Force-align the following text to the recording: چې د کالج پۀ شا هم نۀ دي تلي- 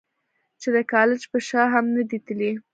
چې 0.61 0.67
د 0.75 0.77
کالج 0.93 1.21
پۀ 1.31 1.39
شا 1.47 1.63
هم 1.73 1.85
نۀ 1.95 2.03
دي 2.09 2.17
تلي- 2.25 2.51